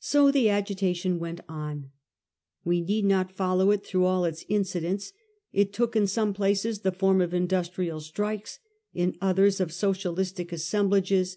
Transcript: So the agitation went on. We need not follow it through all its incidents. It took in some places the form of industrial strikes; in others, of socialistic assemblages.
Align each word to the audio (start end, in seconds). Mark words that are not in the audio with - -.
So 0.00 0.30
the 0.30 0.48
agitation 0.48 1.18
went 1.18 1.40
on. 1.46 1.90
We 2.64 2.80
need 2.80 3.04
not 3.04 3.30
follow 3.36 3.70
it 3.70 3.84
through 3.84 4.06
all 4.06 4.24
its 4.24 4.46
incidents. 4.48 5.12
It 5.52 5.74
took 5.74 5.94
in 5.94 6.06
some 6.06 6.32
places 6.32 6.78
the 6.78 6.90
form 6.90 7.20
of 7.20 7.34
industrial 7.34 8.00
strikes; 8.00 8.60
in 8.94 9.18
others, 9.20 9.60
of 9.60 9.74
socialistic 9.74 10.52
assemblages. 10.52 11.36